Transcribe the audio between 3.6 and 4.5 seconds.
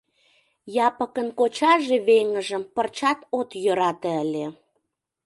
йӧрате ыле.